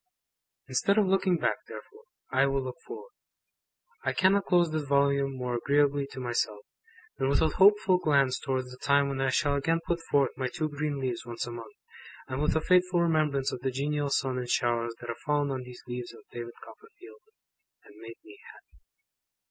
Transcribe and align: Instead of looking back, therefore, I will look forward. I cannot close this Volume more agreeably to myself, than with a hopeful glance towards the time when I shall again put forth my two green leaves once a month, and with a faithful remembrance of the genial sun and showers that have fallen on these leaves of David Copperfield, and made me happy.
Instead 0.67 0.97
of 0.97 1.05
looking 1.05 1.37
back, 1.37 1.57
therefore, 1.67 2.05
I 2.31 2.47
will 2.47 2.63
look 2.63 2.77
forward. 2.87 3.11
I 4.03 4.13
cannot 4.13 4.45
close 4.45 4.71
this 4.71 4.81
Volume 4.81 5.37
more 5.37 5.53
agreeably 5.53 6.07
to 6.07 6.19
myself, 6.19 6.61
than 7.19 7.29
with 7.29 7.39
a 7.39 7.49
hopeful 7.49 7.99
glance 7.99 8.39
towards 8.39 8.71
the 8.71 8.79
time 8.83 9.09
when 9.09 9.21
I 9.21 9.29
shall 9.29 9.53
again 9.55 9.79
put 9.85 9.99
forth 10.09 10.31
my 10.35 10.47
two 10.47 10.69
green 10.69 10.99
leaves 10.99 11.23
once 11.23 11.45
a 11.45 11.51
month, 11.51 11.75
and 12.27 12.41
with 12.41 12.55
a 12.55 12.61
faithful 12.61 12.99
remembrance 13.01 13.51
of 13.51 13.59
the 13.61 13.69
genial 13.69 14.09
sun 14.09 14.39
and 14.39 14.49
showers 14.49 14.95
that 15.01 15.07
have 15.09 15.19
fallen 15.23 15.51
on 15.51 15.61
these 15.61 15.83
leaves 15.87 16.11
of 16.15 16.23
David 16.31 16.53
Copperfield, 16.63 17.21
and 17.83 17.93
made 17.97 18.15
me 18.25 18.39
happy. 18.51 18.79